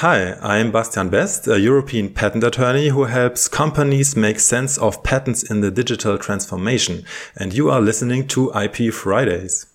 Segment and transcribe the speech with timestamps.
[0.00, 5.42] Hi, I'm Bastian Best, a European patent attorney who helps companies make sense of patents
[5.42, 7.04] in the digital transformation.
[7.36, 9.66] And you are listening to IP Fridays.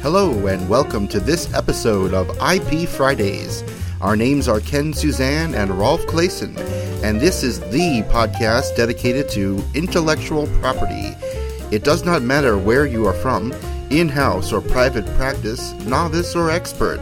[0.00, 3.62] Hello, and welcome to this episode of IP Fridays.
[4.00, 6.56] Our names are Ken Suzan and Rolf Claessen,
[7.04, 11.14] and this is the podcast dedicated to intellectual property.
[11.70, 13.52] It does not matter where you are from
[13.90, 17.00] in house or private practice, novice or expert.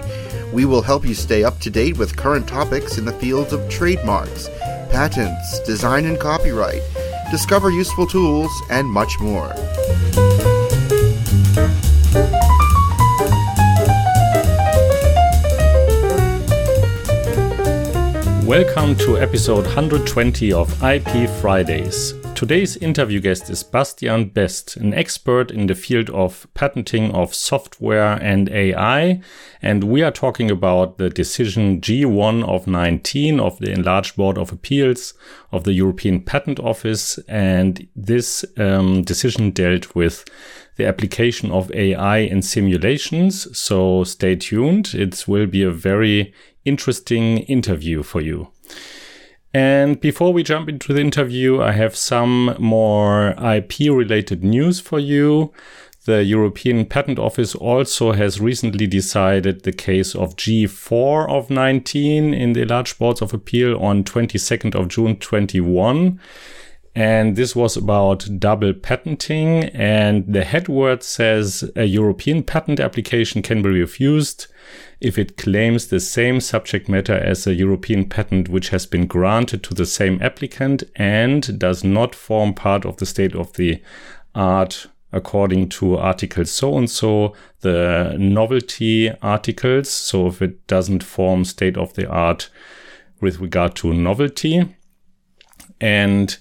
[0.52, 3.68] We will help you stay up to date with current topics in the fields of
[3.68, 4.48] trademarks,
[4.90, 6.82] patents, design and copyright,
[7.30, 9.52] discover useful tools, and much more.
[18.44, 22.14] Welcome to episode 120 of IP Fridays.
[22.34, 28.20] Today's interview guest is Bastian Best, an expert in the field of patenting of software
[28.20, 29.20] and AI.
[29.62, 34.50] And we are talking about the decision G1 of 19 of the Enlarged Board of
[34.50, 35.14] Appeals
[35.53, 37.19] of the European Patent Office.
[37.28, 40.25] And this um, decision dealt with
[40.77, 43.56] the application of AI in simulations.
[43.56, 44.92] So stay tuned.
[44.92, 48.48] It will be a very interesting interview for you.
[49.55, 54.98] And before we jump into the interview, I have some more IP related news for
[54.98, 55.52] you.
[56.06, 62.52] The European Patent Office also has recently decided the case of G4 of 19 in
[62.52, 66.19] the large boards of appeal on 22nd of June 21.
[66.97, 69.64] And this was about double patenting.
[69.66, 74.48] And the headword says a European patent application can be refused
[75.00, 79.62] if it claims the same subject matter as a European patent which has been granted
[79.62, 83.83] to the same applicant and does not form part of the state of the
[84.34, 89.89] art according to article so and so, the novelty articles.
[89.89, 92.50] So if it doesn't form state of the art
[93.20, 94.77] with regard to novelty.
[95.81, 96.37] And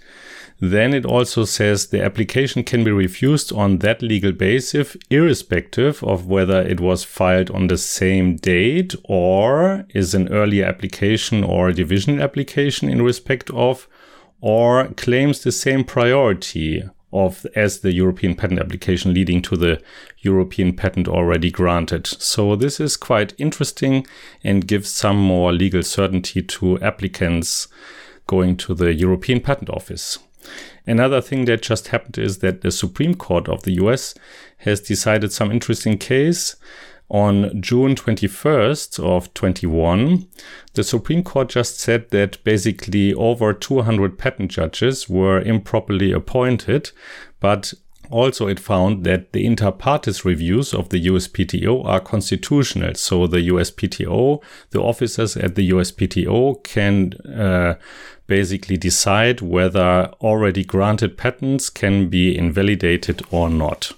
[0.72, 6.28] then it also says the application can be refused on that legal basis, irrespective of
[6.28, 11.74] whether it was filed on the same date or is an earlier application or a
[11.74, 13.90] divisional application in respect of,
[14.40, 16.82] or claims the same priority
[17.12, 19.82] of as the European patent application leading to the
[20.20, 22.08] European patent already granted.
[22.08, 24.08] So this is quite interesting
[24.46, 27.68] and gives some more legal certainty to applicants
[28.28, 30.20] going to the European Patent Office.
[30.86, 34.14] Another thing that just happened is that the Supreme Court of the US
[34.58, 36.56] has decided some interesting case
[37.10, 40.28] on June 21st of 21.
[40.74, 46.92] The Supreme Court just said that basically over 200 patent judges were improperly appointed,
[47.40, 47.74] but
[48.14, 52.94] also, it found that the inter partes reviews of the USPTO are constitutional.
[52.94, 57.76] So the USPTO, the officers at the USPTO can uh,
[58.28, 63.92] basically decide whether already granted patents can be invalidated or not.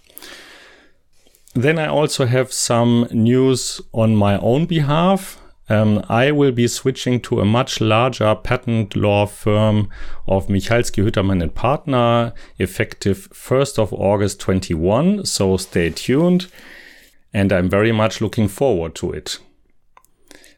[1.54, 5.42] Then I also have some news on my own behalf.
[5.68, 9.90] Um, I will be switching to a much larger patent law firm
[10.28, 15.26] of Michalski Hüttermann and Partner effective 1st of August 21.
[15.26, 16.48] So stay tuned.
[17.34, 19.40] And I'm very much looking forward to it.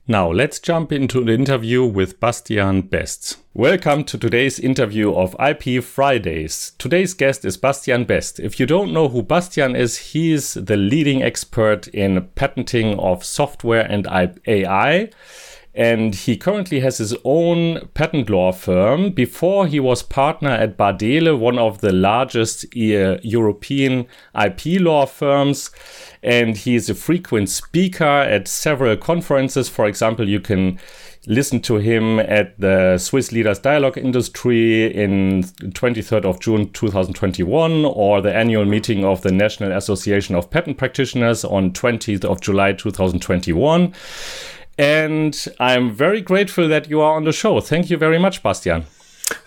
[0.10, 3.40] Now let's jump into the interview with Bastian Best.
[3.54, 6.72] Welcome to today's interview of IP Fridays.
[6.78, 8.40] Today's guest is Bastian Best.
[8.40, 13.82] If you don't know who Bastian is, he's the leading expert in patenting of software
[13.82, 14.08] and
[14.48, 15.10] AI
[15.78, 19.12] and he currently has his own patent law firm.
[19.12, 25.70] Before he was partner at Bardehle, one of the largest uh, European IP law firms,
[26.24, 29.70] and he is a frequent speaker at several conferences.
[29.70, 30.80] For example, you can
[31.28, 38.22] listen to him at the Swiss Leaders Dialogue Industry in 23rd of June 2021 or
[38.22, 43.94] the annual meeting of the National Association of Patent Practitioners on 20th of July 2021.
[44.78, 47.60] And I'm very grateful that you are on the show.
[47.60, 48.86] Thank you very much, Bastian.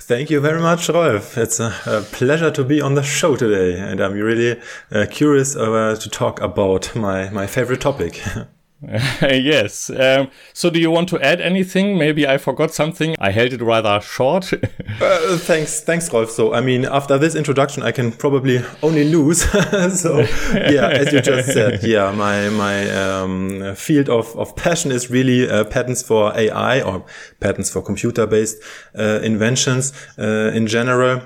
[0.00, 1.38] Thank you very much, Rolf.
[1.38, 3.78] It's a, a pleasure to be on the show today.
[3.78, 4.60] And I'm really
[4.90, 8.20] uh, curious uh, to talk about my, my favorite topic.
[9.22, 9.90] yes.
[9.90, 11.98] Um, so, do you want to add anything?
[11.98, 13.14] Maybe I forgot something.
[13.18, 14.52] I held it rather short.
[15.00, 16.30] uh, thanks, thanks, Rolf.
[16.30, 19.42] So, I mean, after this introduction, I can probably only lose.
[20.00, 20.20] so,
[20.54, 25.48] yeah, as you just said, yeah, my my um, field of, of passion is really
[25.48, 27.04] uh, patents for AI or
[27.38, 28.62] patents for computer based
[28.98, 31.20] uh, inventions uh, in general.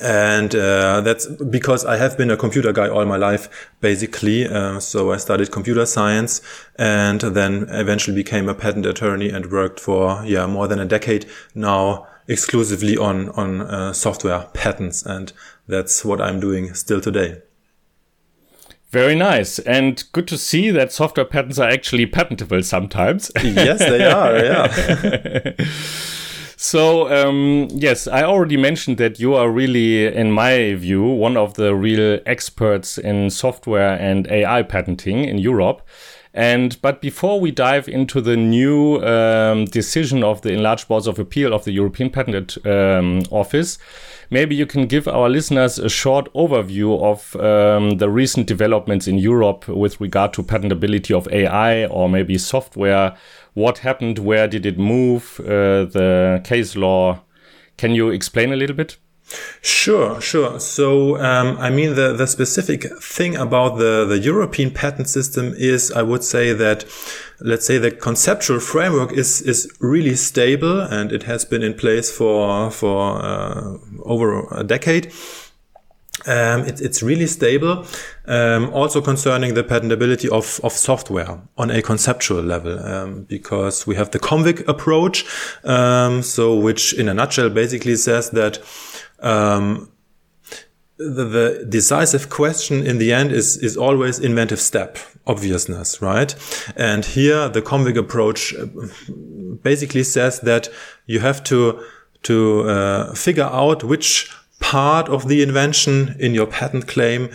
[0.00, 4.46] And uh, that's because I have been a computer guy all my life, basically.
[4.46, 6.40] Uh, so I studied computer science
[6.76, 11.26] and then eventually became a patent attorney and worked for yeah more than a decade
[11.54, 15.32] now exclusively on on uh, software patents, and
[15.66, 17.42] that's what I'm doing still today.
[18.90, 23.30] Very nice, and good to see that software patents are actually patentable sometimes.
[23.42, 24.36] yes, they are.
[24.38, 25.66] Yeah.
[26.62, 31.54] So, um, yes, I already mentioned that you are really, in my view, one of
[31.54, 35.80] the real experts in software and AI patenting in Europe.
[36.34, 41.18] And but before we dive into the new um, decision of the enlarged boards of
[41.18, 43.78] appeal of the European Patent um, Office,
[44.28, 49.16] maybe you can give our listeners a short overview of um, the recent developments in
[49.16, 53.16] Europe with regard to patentability of AI or maybe software
[53.54, 57.22] what happened, where did it move, uh, the case law.
[57.76, 58.98] Can you explain a little bit?
[59.62, 60.58] Sure, sure.
[60.58, 65.92] So, um, I mean, the, the specific thing about the, the European patent system is,
[65.92, 66.84] I would say that,
[67.40, 72.10] let's say the conceptual framework is, is really stable and it has been in place
[72.10, 75.12] for, for, uh, over a decade.
[76.26, 77.86] Um, it, it's really stable.
[78.26, 83.96] Um, also concerning the patentability of, of software on a conceptual level, um, because we
[83.96, 85.24] have the COMVIK approach,
[85.64, 88.58] um, so which in a nutshell basically says that
[89.20, 89.90] um,
[91.00, 96.34] the, the, decisive question in the end is is always inventive step, obviousness, right?
[96.76, 98.66] And here the COMVIK approach uh,
[99.62, 100.68] basically says that
[101.06, 101.82] you have to
[102.22, 107.30] to uh, figure out which part of the invention in your patent claim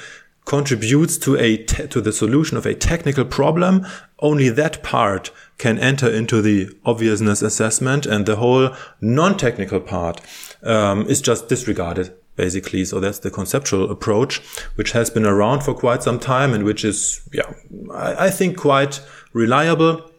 [0.46, 3.86] contributes to a to the solution of a technical problem,
[4.20, 8.70] only that part can enter into the obviousness assessment, and the whole
[9.02, 10.22] non-technical part
[10.64, 12.14] um, is just disregarded.
[12.36, 14.42] Basically, so that's the conceptual approach,
[14.76, 17.54] which has been around for quite some time and which is, yeah,
[17.94, 19.02] I, I think quite
[19.32, 20.12] reliable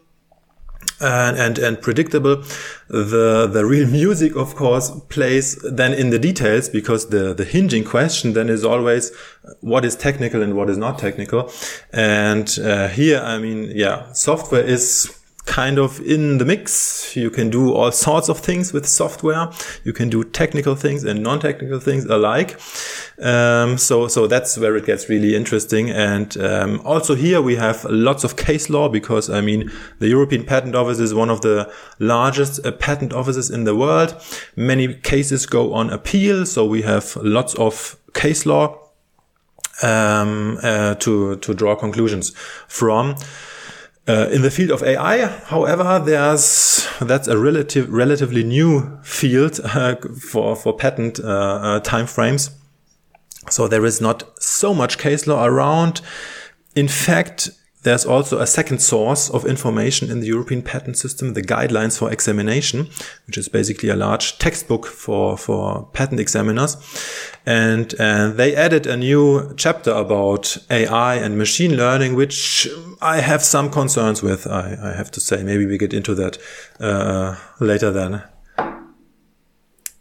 [0.99, 2.43] and, and, and predictable.
[2.87, 7.83] The, the real music, of course, plays then in the details because the, the hinging
[7.83, 9.11] question then is always
[9.61, 11.51] what is technical and what is not technical.
[11.91, 15.13] And uh, here, I mean, yeah, software is
[15.47, 17.15] kind of in the mix.
[17.15, 19.49] You can do all sorts of things with software.
[19.83, 22.59] You can do technical things and non-technical things alike.
[23.19, 25.89] Um, so, so that's where it gets really interesting.
[25.89, 30.43] And um, also here we have lots of case law because I mean the European
[30.43, 34.15] Patent Office is one of the largest uh, patent offices in the world.
[34.55, 38.77] Many cases go on appeal, so we have lots of case law
[39.81, 42.31] um, uh, to to draw conclusions
[42.67, 43.15] from.
[44.07, 49.95] Uh, in the field of AI, however, there's that's a relative relatively new field uh,
[50.19, 52.51] for for patent uh, uh timeframes.
[53.49, 56.01] So there is not so much case law around.
[56.75, 57.49] In fact,
[57.83, 62.11] there's also a second source of information in the European patent system, the guidelines for
[62.11, 62.89] examination,
[63.27, 66.75] which is basically a large textbook for, for patent examiners.
[67.45, 72.67] And, and they added a new chapter about AI and machine learning, which
[73.01, 75.43] I have some concerns with, I, I have to say.
[75.43, 76.37] Maybe we get into that
[76.79, 78.23] uh, later then.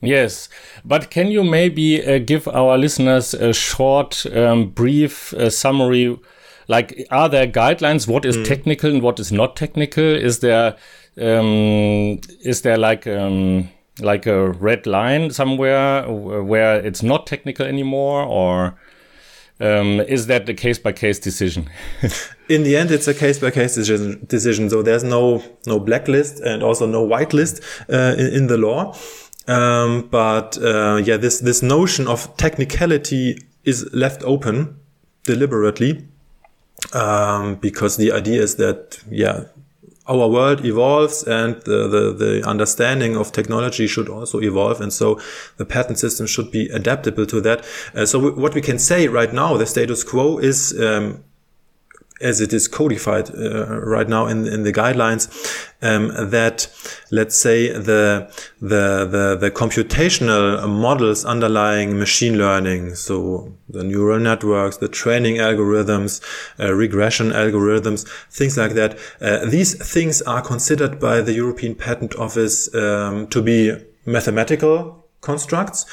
[0.00, 0.48] Yes,
[0.84, 6.18] but can you maybe uh, give our listeners a short, um, brief uh, summary
[6.68, 8.44] like are there guidelines what is mm.
[8.44, 10.76] technical and what is not technical is there
[11.18, 13.68] um, is there like um,
[14.00, 18.78] like a red line somewhere where it's not technical anymore or
[19.58, 21.70] um, is that a case by case decision?
[22.48, 24.68] in the end, it's a case by case decision.
[24.68, 28.94] So there's no no blacklist and also no whitelist uh, in, in, the law.
[29.48, 34.78] Um, but uh, yeah, this this notion of technicality is left open
[35.24, 36.06] deliberately
[36.92, 39.44] um, because the idea is that yeah
[40.08, 44.80] our world evolves and the, the, the, understanding of technology should also evolve.
[44.80, 45.20] And so
[45.56, 47.64] the patent system should be adaptable to that.
[47.94, 51.24] Uh, so what we can say right now, the status quo is, um,
[52.20, 55.28] as it is codified uh, right now in in the guidelines,
[55.82, 56.68] um, that
[57.10, 58.30] let's say the
[58.60, 66.22] the the the computational models underlying machine learning, so the neural networks, the training algorithms,
[66.58, 68.98] uh, regression algorithms, things like that.
[69.20, 73.72] Uh, these things are considered by the European Patent Office um, to be
[74.06, 75.84] mathematical constructs,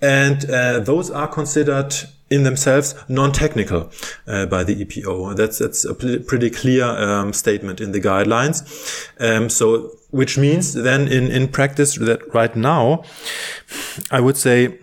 [0.00, 1.94] and uh, those are considered
[2.30, 3.90] in themselves non-technical
[4.26, 5.36] uh, by the EPO.
[5.36, 8.62] That's that's a pretty clear um, statement in the guidelines.
[9.18, 13.04] Um, so, which means then in in practice that right now,
[14.10, 14.78] I would say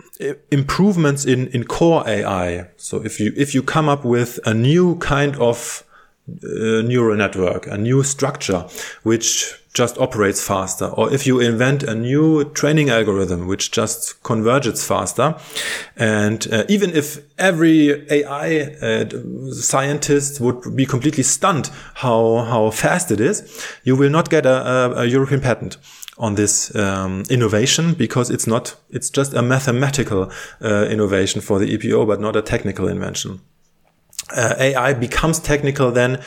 [0.50, 2.68] improvements in, in core AI.
[2.76, 5.84] So if you, if you come up with a new kind of
[6.28, 8.66] uh, neural network, a new structure,
[9.02, 14.82] which just operates faster, or if you invent a new training algorithm which just converges
[14.82, 15.36] faster,
[15.96, 19.04] and uh, even if every AI uh,
[19.52, 23.44] scientist would be completely stunned how how fast it is,
[23.84, 25.76] you will not get a, a, a European patent
[26.18, 31.76] on this um, innovation because it's not it's just a mathematical uh, innovation for the
[31.76, 33.40] EPO, but not a technical invention.
[34.34, 36.18] Uh, AI becomes technical then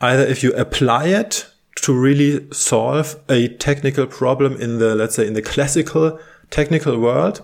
[0.00, 5.26] either if you apply it to really solve a technical problem in the, let's say,
[5.26, 6.18] in the classical
[6.50, 7.40] technical world.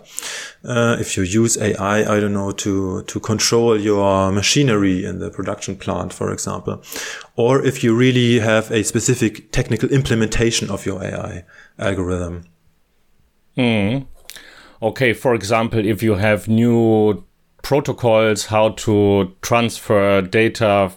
[0.64, 5.30] Uh, if you use AI, I don't know, to, to control your machinery in the
[5.30, 6.82] production plant, for example,
[7.36, 11.44] or if you really have a specific technical implementation of your AI
[11.78, 12.44] algorithm.
[13.56, 14.06] Mm.
[14.80, 17.24] Okay, for example, if you have new
[17.62, 20.92] protocols how to transfer data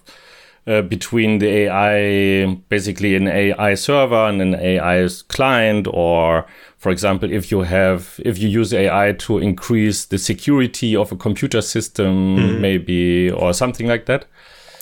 [0.68, 6.46] uh, between the AI, basically an AI server and an AI client, or
[6.78, 11.16] for example, if you have, if you use AI to increase the security of a
[11.16, 12.62] computer system, mm-hmm.
[12.62, 14.26] maybe, or something like that.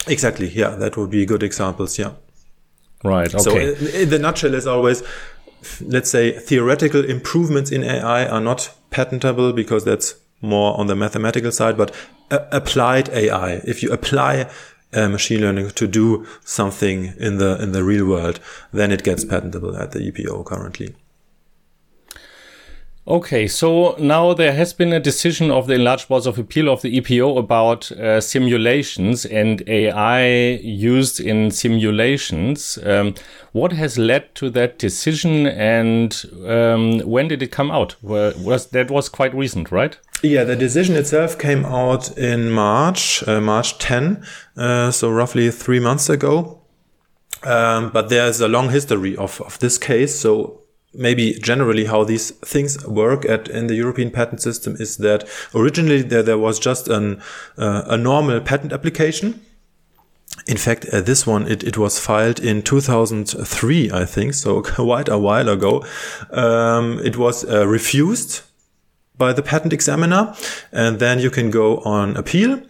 [0.07, 0.49] Exactly.
[0.49, 1.97] Yeah, that would be good examples.
[1.99, 2.13] Yeah.
[3.03, 3.33] Right.
[3.33, 3.43] Okay.
[3.43, 5.03] So, in, in the nutshell, is always,
[5.81, 11.51] let's say, theoretical improvements in AI are not patentable because that's more on the mathematical
[11.51, 11.93] side, but
[12.31, 13.61] uh, applied AI.
[13.65, 14.49] If you apply
[14.93, 18.39] uh, machine learning to do something in the in the real world,
[18.71, 20.95] then it gets patentable at the EPO currently.
[23.05, 26.81] Okay, so now there has been a decision of the enlarged boards of appeal of
[26.81, 32.79] the EPO about uh, simulations and AI used in simulations.
[32.81, 33.15] Um,
[33.51, 37.97] what has led to that decision, and um, when did it come out?
[38.01, 39.97] Well, was that was quite recent, right?
[40.25, 44.25] Yeah, the decision itself came out in March, uh, March 10,
[44.55, 46.61] uh, so roughly three months ago.
[47.43, 50.17] Um, but there's a long history of, of this case.
[50.17, 50.61] So
[50.93, 56.03] maybe generally how these things work at in the European patent system is that originally
[56.03, 57.21] there, there was just an,
[57.57, 59.41] uh, a normal patent application.
[60.47, 65.09] In fact, uh, this one, it, it was filed in 2003, I think, so quite
[65.09, 65.83] a while ago.
[66.31, 68.43] Um, it was uh, refused
[69.17, 70.35] by the patent examiner,
[70.71, 72.61] and then you can go on appeal.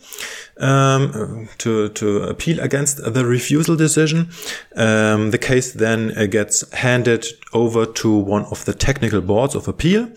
[0.58, 4.30] Um, to to appeal against the refusal decision.
[4.76, 9.68] Um, the case then uh, gets handed over to one of the technical boards of
[9.68, 10.10] appeal,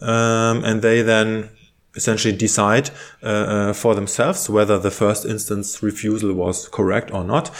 [0.00, 1.50] um, and they then
[1.94, 2.90] essentially decide
[3.22, 7.50] uh, uh, for themselves whether the first instance refusal was correct or not.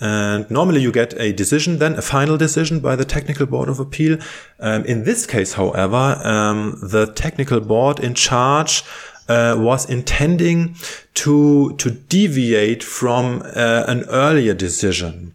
[0.00, 3.80] And normally you get a decision, then a final decision by the technical board of
[3.80, 4.18] appeal.
[4.60, 8.84] Um, in this case, however, um, the technical board in charge
[9.28, 10.74] uh, was intending
[11.14, 15.34] to to deviate from uh, an earlier decision,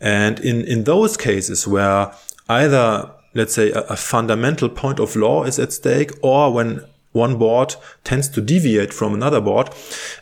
[0.00, 2.12] and in in those cases where
[2.48, 6.80] either let's say a, a fundamental point of law is at stake, or when
[7.14, 9.70] one board tends to deviate from another board,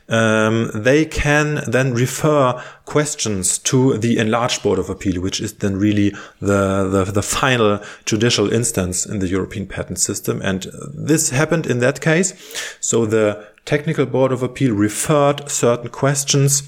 [0.09, 5.77] um, they can then refer questions to the enlarged board of appeal, which is then
[5.77, 10.43] really the, the, the final judicial instance in the European patent system.
[10.43, 12.35] And this happened in that case.
[12.81, 16.63] So the technical board of appeal referred certain questions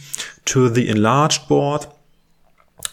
[0.47, 1.87] to the enlarged board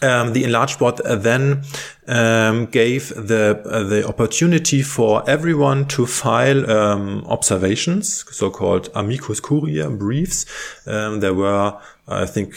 [0.02, 1.62] um, the enlarged board then
[2.08, 9.88] um, gave the uh, the opportunity for everyone to file um, observations, so-called amicus curiae
[9.96, 10.46] briefs.
[10.86, 11.78] Um, there were,
[12.08, 12.54] I think,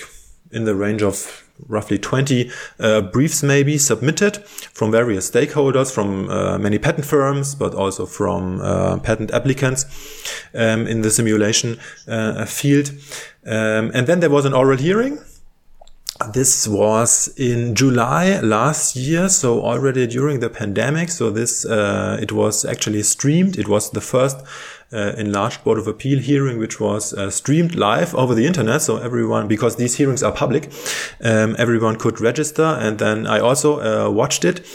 [0.52, 6.58] in the range of roughly 20 uh, briefs maybe submitted from various stakeholders, from uh,
[6.58, 9.86] many patent firms, but also from uh, patent applicants
[10.54, 12.92] um, in the simulation uh, field.
[13.46, 15.20] Um, and then there was an oral hearing
[16.32, 21.10] this was in July last year, so already during the pandemic.
[21.10, 23.58] So this uh, it was actually streamed.
[23.58, 24.38] It was the first
[24.94, 28.82] uh, enlarged Board of Appeal hearing, which was uh, streamed live over the internet.
[28.82, 30.72] So everyone, because these hearings are public,
[31.22, 32.64] um, everyone could register.
[32.64, 34.66] And then I also uh, watched it.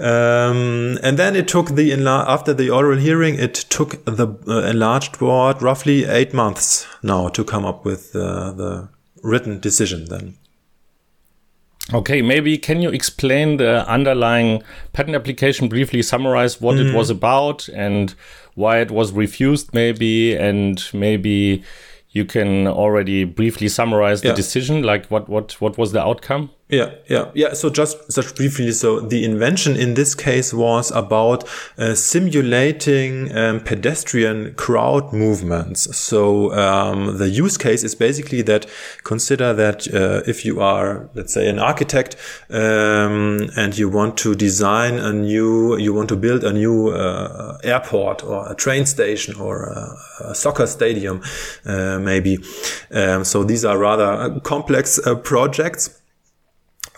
[0.00, 5.18] Um, and then it took the after the oral hearing, it took the uh, enlarged
[5.18, 8.88] board roughly eight months now to come up with uh, the
[9.22, 10.06] written decision.
[10.06, 10.36] Then.
[11.92, 16.80] Okay, maybe can you explain the underlying patent application briefly, summarize what mm.
[16.80, 16.96] it mm-hmm.
[16.96, 18.14] was about and
[18.54, 21.62] why it was refused, maybe, and maybe
[22.10, 24.34] you can already briefly summarize the yeah.
[24.34, 26.50] decision, like what what what was the outcome?
[26.70, 27.54] Yeah, yeah, yeah.
[27.54, 31.48] So just such briefly, so the invention in this case was about
[31.78, 35.96] uh, simulating um, pedestrian crowd movements.
[35.96, 38.66] So um, the use case is basically that
[39.02, 42.16] consider that uh, if you are, let's say, an architect
[42.50, 47.56] um, and you want to design a new, you want to build a new uh,
[47.64, 51.22] airport or a train station or a, a soccer stadium,
[51.64, 52.36] uh, maybe.
[52.90, 55.97] Um, so these are rather uh, complex uh, projects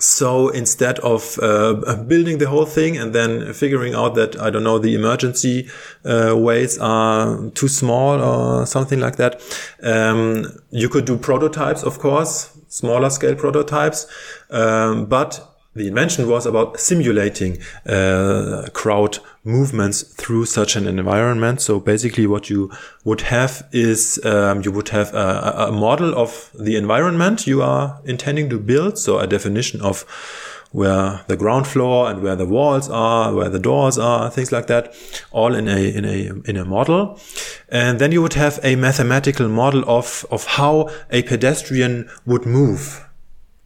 [0.01, 1.75] so instead of uh,
[2.07, 5.69] building the whole thing and then figuring out that I don't know the emergency
[6.05, 9.43] uh, ways are too small or something like that,
[9.83, 14.07] um, you could do prototypes, of course, smaller scale prototypes,
[14.51, 21.61] um, but the invention was about simulating uh, crowd movements through such an environment.
[21.61, 22.73] So basically, what you
[23.05, 28.01] would have is um, you would have a, a, model of the environment you are
[28.05, 28.99] intending to build.
[28.99, 30.05] So a definition of
[30.73, 34.67] where the ground floor and where the walls are, where the doors are, things like
[34.67, 34.93] that,
[35.31, 37.21] all in a in a in a model.
[37.69, 43.07] And then you would have a mathematical model of of how a pedestrian would move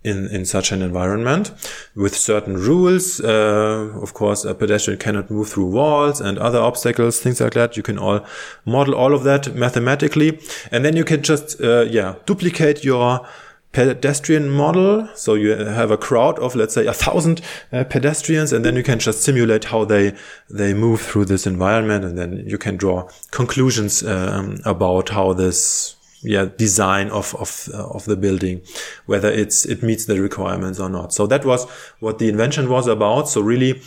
[0.05, 1.51] in, in such an environment
[1.97, 3.21] with certain rules.
[3.21, 7.77] Uh, of course, a pedestrian cannot move through walls and other obstacles, things like that.
[7.77, 8.25] You can all
[8.65, 10.39] model all of that mathematically.
[10.71, 13.27] And then you can just, uh, yeah, duplicate your
[13.73, 15.09] pedestrian model.
[15.15, 17.41] So you have a crowd of, let's say, a thousand
[17.73, 20.15] uh, pedestrians, and then you can just simulate how they,
[20.49, 22.05] they move through this environment.
[22.05, 27.87] And then you can draw conclusions um, about how this yeah design of of uh,
[27.89, 28.61] of the building
[29.07, 31.69] whether it's it meets the requirements or not so that was
[32.01, 33.81] what the invention was about so really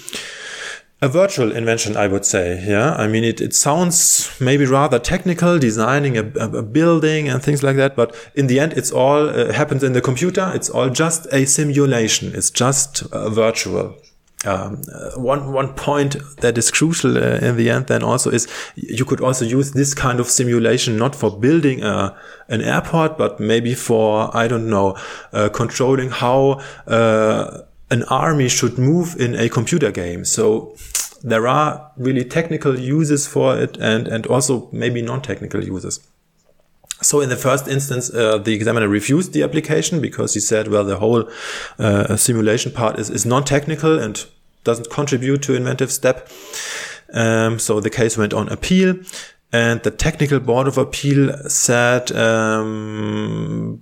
[1.02, 2.64] a virtual invention, I would say.
[2.68, 2.96] Yeah.
[2.96, 7.76] I mean, it, it sounds maybe rather technical, designing a, a building and things like
[7.76, 7.96] that.
[7.96, 10.52] But in the end, it's all uh, happens in the computer.
[10.56, 12.34] It's all just a simulation.
[12.34, 13.96] It's just uh, virtual
[14.46, 18.48] um, uh, one one point that is crucial uh, in the end then also is
[18.76, 22.16] you could also use this kind of simulation not for building a,
[22.48, 24.96] an airport but maybe for I don't know
[25.34, 30.26] uh, controlling how uh, an army should move in a computer game.
[30.26, 30.76] So
[31.24, 36.00] there are really technical uses for it and and also maybe non-technical uses
[37.02, 40.84] so in the first instance, uh, the examiner refused the application because he said, well,
[40.84, 41.30] the whole
[41.78, 44.26] uh, simulation part is, is non-technical and
[44.64, 46.30] doesn't contribute to inventive step.
[47.14, 48.96] Um, so the case went on appeal
[49.54, 53.82] and the technical board of appeal said um,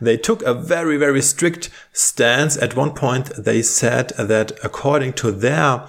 [0.00, 5.30] they took a very very strict stance at one point they said that according to
[5.30, 5.86] their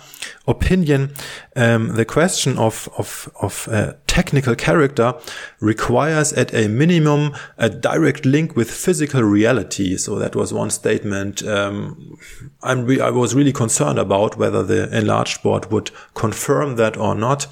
[0.48, 1.12] opinion
[1.56, 5.16] um, the question of of, of uh, technical character
[5.60, 11.42] requires at a minimum a direct link with physical reality so that was one statement
[11.48, 12.16] um,
[12.62, 12.76] I
[13.10, 17.48] was really concerned about whether the enlarged board would confirm that or not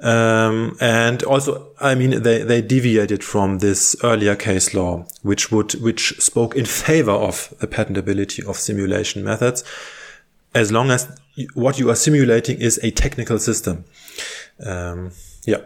[0.00, 5.72] um, and also, I mean, they, they deviated from this earlier case law, which would,
[5.80, 9.64] which spoke in favor of the patentability of simulation methods,
[10.54, 11.08] as long as
[11.54, 13.84] what you are simulating is a technical system.
[14.64, 15.12] Um,
[15.46, 15.58] yeah.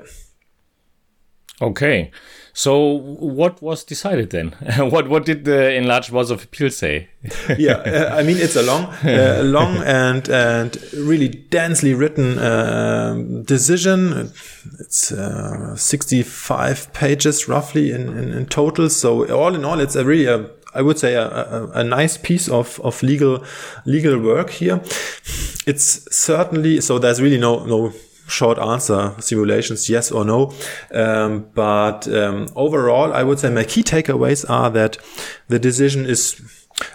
[1.61, 2.11] Okay.
[2.53, 4.49] So what was decided then?
[4.91, 7.09] what what did the enlarged board of appeal say?
[7.59, 13.15] yeah, uh, I mean it's a long, uh, long and and really densely written uh,
[13.45, 14.33] decision.
[14.81, 18.91] It's uh, 65 pages roughly in, in, in total.
[18.91, 22.17] So all in all, it's a really a I would say a, a, a, nice
[22.19, 23.43] piece of, of legal
[23.85, 24.81] legal work here.
[25.67, 26.99] It's certainly so.
[26.99, 27.93] There's really no no
[28.29, 30.53] short answer simulations, yes or no.
[30.93, 34.99] Um, but um, overall, I would say my key takeaways are that
[35.49, 36.41] the decision is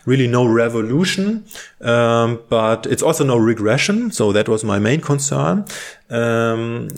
[0.06, 1.46] really no revolution,
[1.82, 4.12] um, but it's also no regression.
[4.12, 5.65] So that was my main concern.
[6.10, 6.89] Um,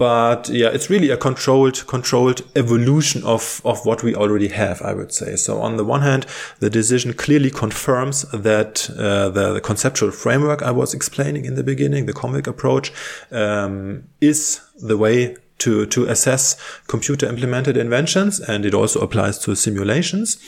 [0.00, 4.94] but yeah, it's really a controlled, controlled evolution of, of what we already have, I
[4.94, 5.36] would say.
[5.36, 6.24] So on the one hand,
[6.58, 11.62] the decision clearly confirms that uh, the, the, conceptual framework I was explaining in the
[11.62, 12.94] beginning, the COMVIK approach,
[13.30, 18.40] um, is the way to, to assess computer implemented inventions.
[18.40, 20.38] And it also applies to simulations.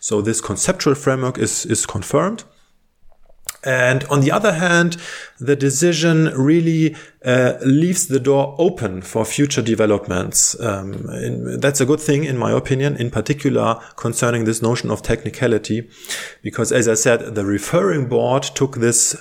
[0.00, 2.44] So this conceptual framework is, is confirmed.
[3.64, 4.96] And on the other hand,
[5.38, 10.58] the decision really uh, leaves the door open for future developments.
[10.60, 15.02] Um, in, that's a good thing, in my opinion, in particular concerning this notion of
[15.02, 15.88] technicality,
[16.42, 19.16] because as I said, the referring board took this,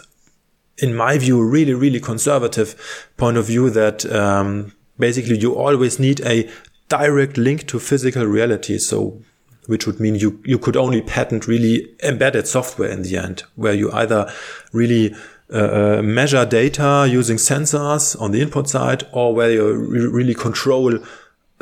[0.80, 6.20] in my view, really, really conservative point of view that um, basically you always need
[6.22, 6.50] a
[6.90, 8.80] direct link to physical reality.
[8.80, 9.22] So
[9.68, 13.74] which would mean you, you could only patent really embedded software in the end, where
[13.74, 14.32] you either
[14.72, 15.16] really
[15.54, 20.34] uh, uh measure data using sensors on the input side or where you re really
[20.34, 20.98] control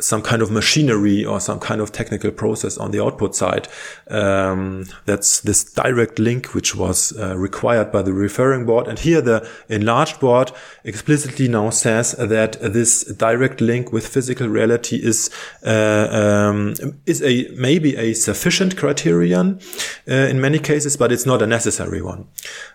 [0.00, 3.68] some kind of machinery or some kind of technical process on the output side.
[4.08, 8.88] Um, that's this direct link which was uh, required by the referring board.
[8.88, 10.52] And here the enlarged board
[10.84, 15.30] explicitly now says that this direct link with physical reality is
[15.64, 16.74] uh, um,
[17.06, 19.60] is a maybe a sufficient criterion
[20.08, 22.26] uh, in many cases, but it's not a necessary one.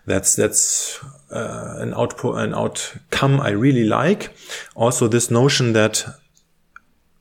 [0.06, 4.36] That's that's uh, an output an outcome I really like.
[4.76, 6.06] Also, this notion that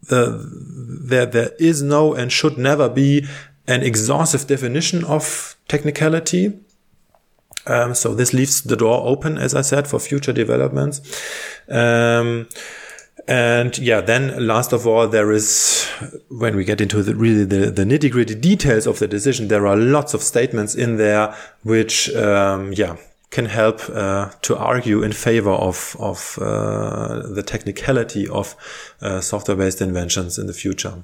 [0.09, 0.49] the,
[1.09, 3.27] there, there is no and should never be
[3.67, 6.61] an exhaustive definition of technicality.
[7.67, 11.01] Um, so this leaves the door open, as I said, for future developments.
[11.69, 12.49] Um,
[13.27, 15.89] and yeah, then last of all, there is,
[16.29, 19.67] when we get into the really the, the nitty gritty details of the decision, there
[19.67, 22.97] are lots of statements in there which, um, yeah,
[23.35, 28.55] can help uh, to argue in favor of of uh, the technicality of
[29.03, 30.95] uh, software-based inventions in the future.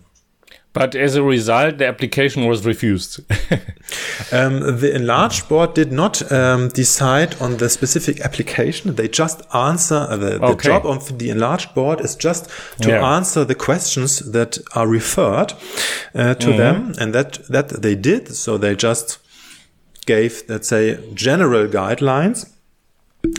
[0.73, 3.19] But as a result, the application was refused.
[4.33, 8.95] um, the enlarged board did not um, decide on the specific application.
[8.95, 10.69] They just answer uh, the, the okay.
[10.69, 12.49] job of the enlarged board is just
[12.83, 13.16] to yeah.
[13.16, 15.55] answer the questions that are referred
[16.14, 16.57] uh, to mm -hmm.
[16.57, 18.37] them, and that that they did.
[18.37, 19.21] So they just
[20.14, 22.38] gave, let's say, general guidelines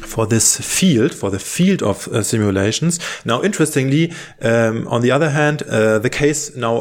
[0.03, 2.99] for this field, for the field of uh, simulations.
[3.25, 6.75] Now, interestingly, um, on the other hand, uh, the case now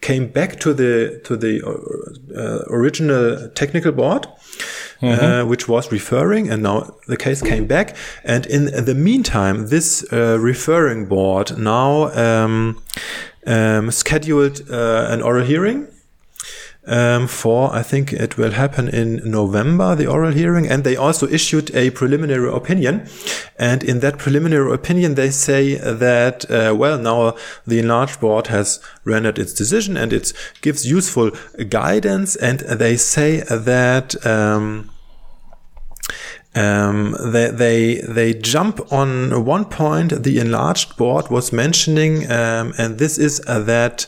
[0.00, 4.26] came back to the to the uh, original technical board,
[5.00, 5.48] mm -hmm.
[5.48, 7.96] which was referring, and now the case came back.
[8.24, 12.82] And in the meantime, this uh, referring board now um,
[13.46, 15.86] um, scheduled uh, an oral hearing
[16.86, 20.66] um, for, I think it will happen in November, the oral hearing.
[20.68, 23.06] And they also issued a preliminary opinion.
[23.58, 28.80] And in that preliminary opinion, they say that, uh, well, now the enlarged board has
[29.04, 31.30] rendered its decision and it gives useful
[31.68, 32.36] guidance.
[32.36, 34.90] And they say that, um,
[36.52, 42.98] um, they, they they jump on one point the enlarged board was mentioning, um, and
[42.98, 44.06] this is uh, that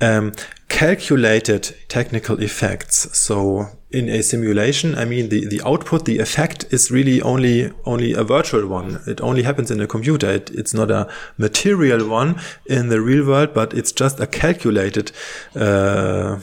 [0.00, 0.32] um,
[0.68, 3.16] calculated technical effects.
[3.16, 8.12] So in a simulation, I mean, the, the output, the effect is really only, only
[8.12, 9.00] a virtual one.
[9.06, 10.28] It only happens in a computer.
[10.30, 15.12] It, it's not a material one in the real world, but it's just a calculated,
[15.54, 16.40] uh,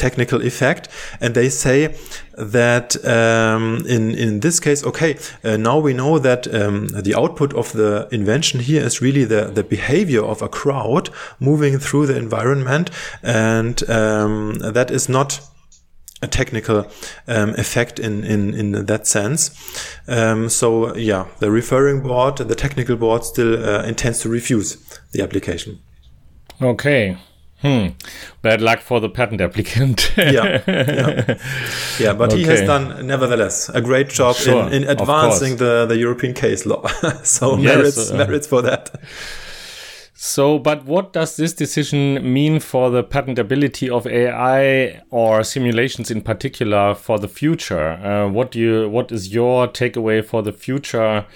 [0.00, 0.88] technical effect.
[1.20, 1.94] And they say
[2.36, 7.54] that um, in in this case, okay, uh, now we know that um, the output
[7.54, 12.16] of the invention here is really the the behavior of a crowd moving through the
[12.16, 12.90] environment,
[13.22, 15.40] and um, that is not
[16.22, 16.86] a technical
[17.26, 19.50] um, effect in, in, in that sense.
[20.06, 24.76] Um, so yeah, the referring board, the technical board still uh, intends to refuse
[25.12, 25.78] the application.
[26.60, 27.16] Okay.
[27.62, 27.88] Hmm.
[28.40, 30.12] Bad luck for the patent applicant.
[30.16, 31.38] yeah, yeah,
[32.00, 32.38] yeah, but okay.
[32.38, 36.64] he has done, nevertheless, a great job sure, in, in advancing the, the European case
[36.64, 36.86] law.
[37.22, 38.98] so yes, merits, uh, merits for that.
[40.14, 46.20] So, but what does this decision mean for the patentability of AI or simulations in
[46.20, 47.92] particular for the future?
[47.92, 51.26] Uh, what do you, what is your takeaway for the future?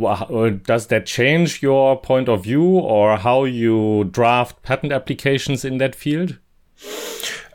[0.00, 5.78] Uh, does that change your point of view or how you draft patent applications in
[5.78, 6.38] that field?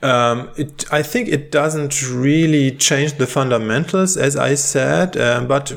[0.03, 5.71] Um, it, I think it doesn't really change the fundamentals, as I said, um, but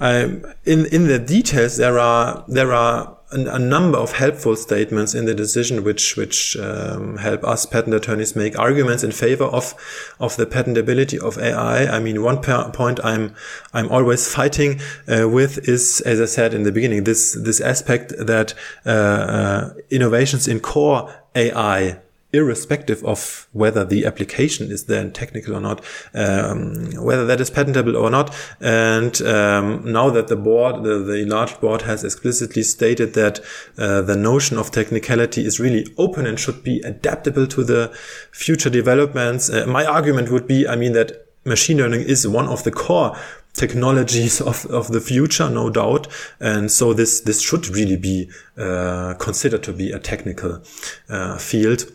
[0.00, 5.26] um, in in the details there are there are a, number of helpful statements in
[5.26, 9.74] the decision which which um, help us patent attorneys make arguments in favor of
[10.18, 11.86] of the patentability of AI.
[11.86, 13.34] I mean, one point I'm
[13.74, 18.14] I'm always fighting uh, with is, as I said in the beginning, this this aspect
[18.18, 18.54] that
[18.86, 22.00] uh, uh, innovations in core AI
[22.32, 25.82] irrespective of whether the application is then technical or not,
[26.14, 28.34] um, whether that is patentable or not.
[28.60, 33.40] And um, now that the board, the, the enlarged board has explicitly stated that
[33.78, 37.96] uh, the notion of technicality is really open and should be adaptable to the
[38.30, 39.48] future developments.
[39.48, 43.16] Uh, my argument would be, I mean, that machine learning is one of the core
[43.54, 46.08] technologies of, of the future, no doubt.
[46.40, 50.62] And so this, this should really be uh, considered to be a technical
[51.08, 51.90] uh, field.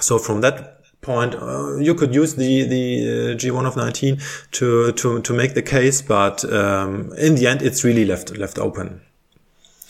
[0.00, 4.18] So from that point, uh, you could use the the uh, G1 of 19
[4.52, 8.58] to to to make the case, but um, in the end, it's really left left
[8.58, 9.00] open.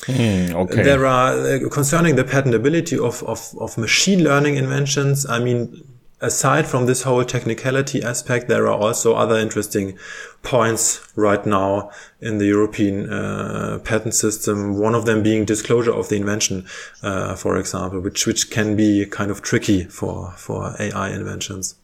[0.06, 0.82] Mm, okay.
[0.82, 5.26] There are uh, concerning the patentability of, of, of machine learning inventions.
[5.26, 5.84] I mean,
[6.20, 9.98] aside from this whole technicality aspect, there are also other interesting
[10.42, 14.78] points right now in the European uh, patent system.
[14.78, 16.66] One of them being disclosure of the invention,
[17.02, 21.74] uh, for example, which which can be kind of tricky for for AI inventions.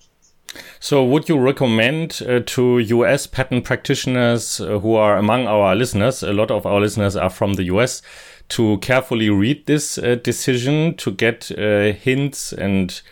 [0.78, 6.22] So, would you recommend uh, to US patent practitioners uh, who are among our listeners,
[6.22, 8.02] a lot of our listeners are from the US,
[8.50, 13.02] to carefully read this uh, decision to get uh, hints and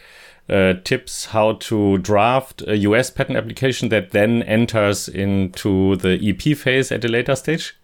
[0.48, 6.56] uh, tips how to draft a US patent application that then enters into the EP
[6.56, 7.74] phase at a later stage?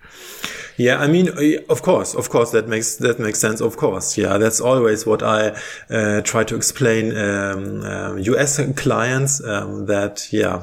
[0.79, 3.61] Yeah, I mean, uh, of course, of course, that makes that makes sense.
[3.61, 5.57] Of course, yeah, that's always what I
[5.91, 10.63] uh, try to explain um, uh, US clients um, that yeah,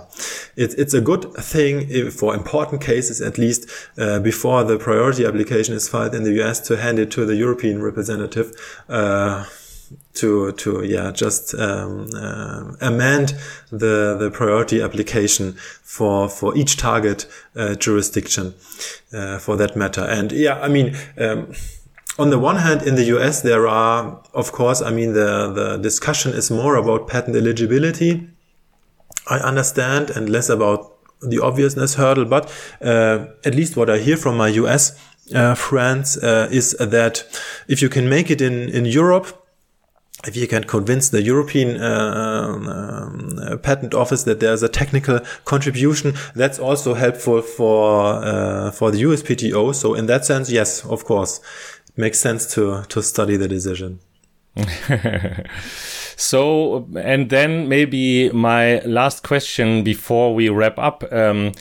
[0.55, 5.75] it, it's a good thing for important cases at least uh, before the priority application
[5.75, 8.53] is filed in the US to hand it to the European representative
[8.87, 9.43] uh,
[10.13, 13.35] to to yeah just um, uh, amend
[13.69, 18.53] the the priority application for for each target uh, jurisdiction
[19.13, 20.01] uh, for that matter.
[20.01, 21.53] And yeah I mean um,
[22.17, 25.77] on the one hand in the US there are of course I mean the the
[25.77, 28.29] discussion is more about patent eligibility
[29.27, 32.25] I understand and less about the obviousness hurdle.
[32.25, 34.99] But uh, at least what I hear from my US
[35.33, 37.23] uh, friends uh, is that
[37.67, 39.44] if you can make it in in Europe
[40.27, 45.19] if you can convince the European uh, um, uh, patent office that there's a technical
[45.45, 49.73] contribution, that's also helpful for uh, for the USPTO.
[49.75, 51.39] So in that sense, yes, of course,
[51.87, 53.99] it makes sense to to study the decision.
[56.15, 61.03] so and then maybe my last question before we wrap up.
[61.11, 61.51] Um,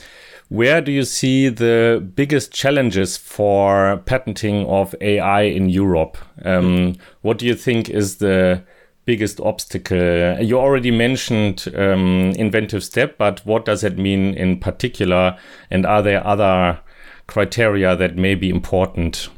[0.49, 6.17] where do you see the biggest challenges for patenting of AI in Europe?
[6.43, 8.63] Um, What do you think is the
[9.05, 10.39] biggest obstacle?
[10.39, 15.37] You already mentioned um, inventive step, but what does it mean in particular?
[15.71, 16.79] And are there other
[17.27, 19.29] criteria that may be important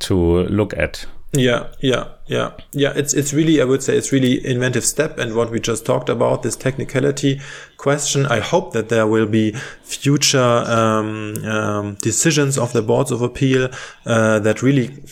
[0.00, 1.06] to look at?
[1.32, 2.92] Yeah, yeah, yeah, yeah.
[2.96, 6.08] It's it's really I would say it's really inventive step and what we just talked
[6.08, 7.40] about this technicality
[7.76, 8.26] question.
[8.26, 9.52] I hope that there will be
[9.84, 13.70] future um, um, decisions of the boards of appeal
[14.06, 15.04] uh, that really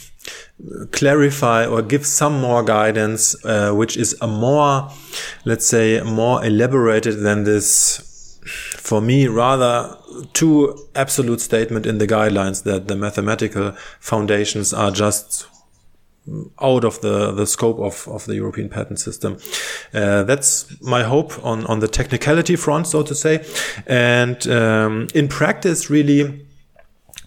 [0.91, 4.91] clarify or give some more guidance, uh, which is a more,
[5.45, 8.41] let's say, more elaborated than this.
[8.77, 9.95] For me, rather
[10.33, 15.47] too absolute statement in the guidelines that the mathematical foundations are just
[16.61, 19.39] out of the, the scope of, of the European patent system.
[19.95, 23.45] Uh, that's my hope on, on the technicality front, so to say.
[23.87, 26.47] And um, in practice, really,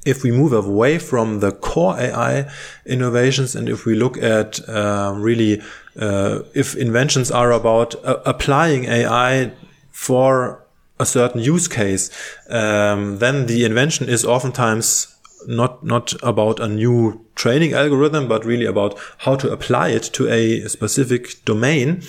[0.06, 2.50] if we move away from the core AI
[2.86, 5.62] innovations and if we look at uh, really
[6.00, 9.52] uh, if inventions are about uh, applying AI
[9.92, 10.64] for
[11.00, 12.10] a certain use case,
[12.50, 15.16] um, then the invention is oftentimes
[15.48, 20.28] not not about a new training algorithm, but really about how to apply it to
[20.30, 22.02] a specific domain.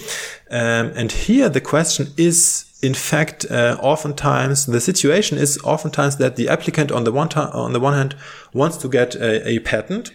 [0.50, 6.36] Um, and here the question is, in fact, uh, oftentimes the situation is oftentimes that
[6.36, 8.16] the applicant on the one on the one hand
[8.52, 10.10] wants to get a, a patent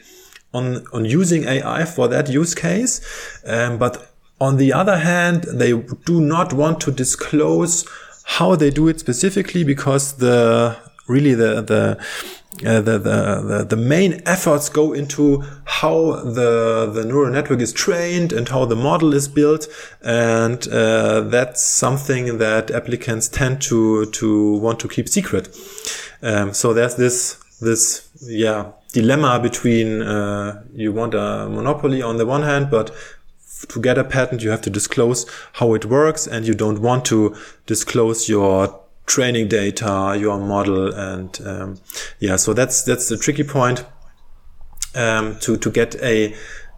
[0.53, 3.01] on on using AI for that use case,
[3.45, 5.73] um, but on the other hand, they
[6.05, 7.87] do not want to disclose
[8.25, 10.77] how they do it specifically because the
[11.07, 11.97] really the the
[12.65, 18.33] uh, the, the, the, main efforts go into how the, the neural network is trained
[18.33, 19.67] and how the model is built.
[20.01, 25.55] And uh, that's something that applicants tend to, to want to keep secret.
[26.23, 32.25] Um, so there's this, this, yeah, dilemma between, uh, you want a monopoly on the
[32.25, 32.91] one hand, but
[33.69, 37.05] to get a patent, you have to disclose how it works and you don't want
[37.05, 41.79] to disclose your training data, your model, and um,
[42.19, 43.85] yeah, so that's that's the tricky point
[44.93, 46.35] um, to to get a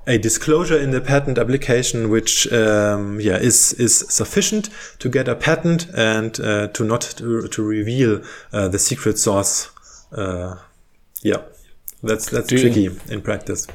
[0.07, 5.35] a disclosure in the patent application, which um, yeah is is sufficient to get a
[5.35, 8.21] patent and uh, to not to, to reveal
[8.53, 9.69] uh, the secret source.
[10.11, 10.55] Uh,
[11.23, 11.41] yeah,
[12.01, 13.67] that's that's Do tricky you, in practice.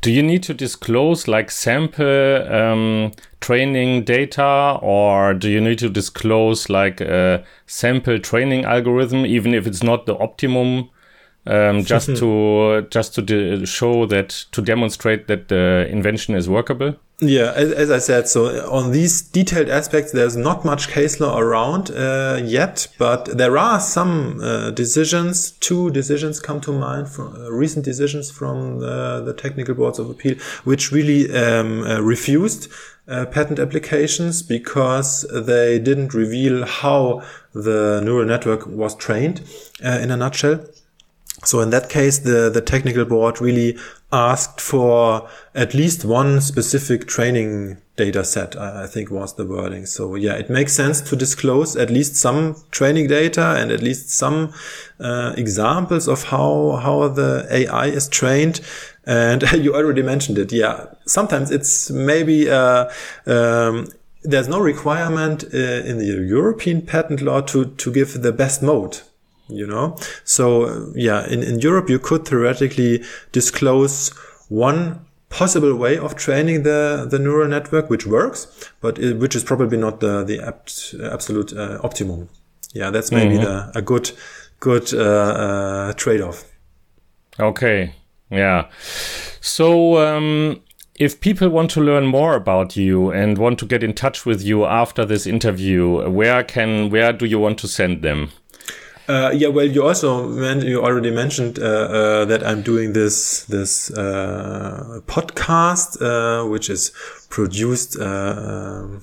[0.00, 5.88] Do you need to disclose like sample um, training data, or do you need to
[5.88, 10.90] disclose like a sample training algorithm, even if it's not the optimum?
[11.46, 16.96] Um, just to just to show that to demonstrate that the invention is workable.
[17.22, 21.38] Yeah, as, as, I said, so on these detailed aspects, there's not much case law
[21.38, 25.50] around uh, yet, but there are some uh, decisions.
[25.50, 30.08] Two decisions come to mind from uh, recent decisions from the, the, technical boards of
[30.08, 32.72] appeal, which really um, uh, refused
[33.06, 39.42] uh, patent applications because they didn't reveal how the neural network was trained
[39.84, 40.64] uh, in a nutshell.
[41.44, 43.78] So in that case, the, the technical board really
[44.12, 49.86] asked for at least one specific training data set, I think was the wording.
[49.86, 54.10] So yeah, it makes sense to disclose at least some training data and at least
[54.10, 54.52] some
[54.98, 58.60] uh, examples of how, how the AI is trained.
[59.04, 60.52] And you already mentioned it.
[60.52, 60.86] Yeah.
[61.06, 62.90] Sometimes it's maybe, uh,
[63.26, 63.88] um,
[64.22, 69.00] there's no requirement uh, in the European patent law to, to give the best mode
[69.50, 74.10] you know so yeah in, in europe you could theoretically disclose
[74.48, 79.44] one possible way of training the the neural network which works but it, which is
[79.44, 82.28] probably not the the apt, absolute uh, optimum
[82.74, 83.72] yeah that's maybe mm -hmm.
[83.72, 84.12] the a good
[84.60, 86.44] good uh, uh, trade-off
[87.38, 87.94] okay
[88.30, 88.64] yeah
[89.40, 90.60] so um
[91.00, 94.42] if people want to learn more about you and want to get in touch with
[94.42, 98.30] you after this interview, where can where do you want to send them?
[99.10, 100.08] Uh, yeah, well, you also
[100.60, 106.92] you already mentioned uh, uh, that I'm doing this this uh, podcast, uh, which is
[107.28, 109.02] produced uh, um,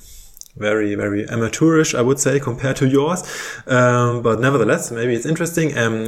[0.55, 3.21] very very amateurish, I would say, compared to yours.
[3.67, 5.77] Um, but nevertheless, maybe it's interesting.
[5.77, 6.05] Um,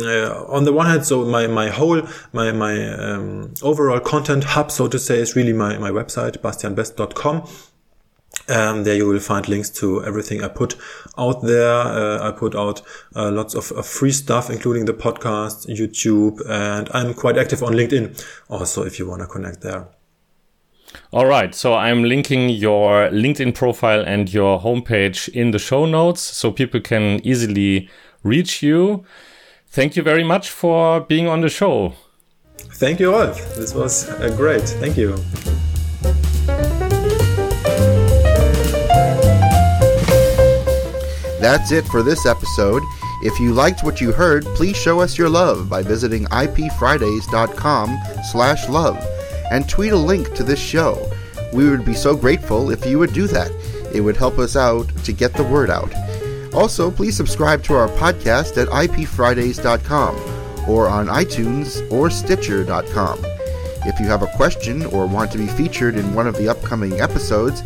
[0.47, 4.87] on the one hand, so my my whole my my um, overall content hub, so
[4.87, 7.43] to say, is really my my website bastianbest.com
[8.49, 10.75] um, there you will find links to everything I put
[11.17, 11.71] out there.
[11.71, 12.81] Uh, I put out
[13.15, 17.73] uh, lots of, of, free stuff, including the podcast, YouTube, and I'm quite active on
[17.73, 19.87] LinkedIn also if you want to connect there.
[21.11, 21.53] All right.
[21.53, 26.79] So I'm linking your LinkedIn profile and your homepage in the show notes so people
[26.79, 27.89] can easily
[28.23, 29.05] reach you.
[29.67, 31.93] Thank you very much for being on the show.
[32.57, 33.55] Thank you, Rolf.
[33.55, 34.63] This was uh, great.
[34.63, 35.15] Thank you.
[41.39, 42.83] That's it for this episode.
[43.21, 47.99] If you liked what you heard, please show us your love by visiting ipfridays.com
[48.31, 49.05] slash love
[49.51, 51.11] and tweet a link to this show.
[51.51, 53.51] We would be so grateful if you would do that.
[53.93, 55.93] It would help us out to get the word out.
[56.53, 60.15] Also, please subscribe to our podcast at ipfridays.com
[60.69, 63.19] or on iTunes or Stitcher.com.
[63.85, 66.99] If you have a question or want to be featured in one of the upcoming
[66.99, 67.63] episodes,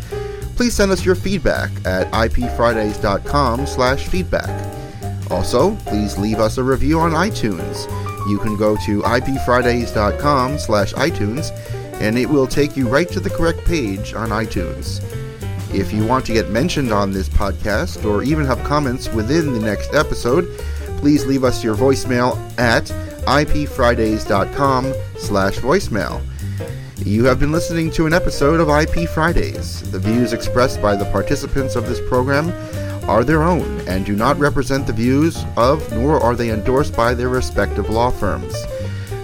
[0.56, 4.72] please send us your feedback at ipfridays.com slash feedback.
[5.30, 7.88] Also, please leave us a review on iTunes.
[8.28, 11.50] You can go to ipfridays.com slash iTunes
[12.00, 15.02] and it will take you right to the correct page on iTunes.
[15.74, 19.60] If you want to get mentioned on this podcast or even have comments within the
[19.60, 20.56] next episode,
[20.98, 22.84] please leave us your voicemail at
[23.26, 26.22] ipfridays.com slash voicemail.
[26.98, 29.82] You have been listening to an episode of IP Fridays.
[29.90, 32.52] The views expressed by the participants of this program
[33.10, 37.12] are their own and do not represent the views of, nor are they endorsed by
[37.12, 38.54] their respective law firms.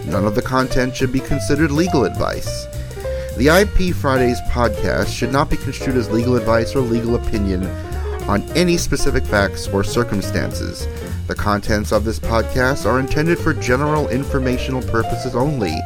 [0.07, 2.67] None of the content should be considered legal advice.
[3.37, 7.65] The IP Fridays podcast should not be construed as legal advice or legal opinion
[8.29, 10.89] on any specific facts or circumstances.
[11.29, 15.77] The contents of this podcast are intended for general informational purposes only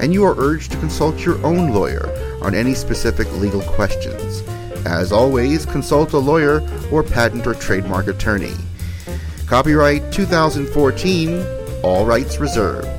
[0.00, 2.08] and you are urged to consult your own lawyer
[2.42, 4.42] on any specific legal questions.
[4.86, 8.54] As always, consult a lawyer or patent or trademark attorney.
[9.46, 11.44] Copyright 2014,
[11.82, 12.97] all rights reserved.